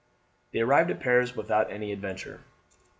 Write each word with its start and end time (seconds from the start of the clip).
They 0.51 0.61
arrived 0.61 0.89
at 0.89 0.99
Paris 0.99 1.35
without 1.35 1.71
any 1.71 1.91
adventure. 1.91 2.41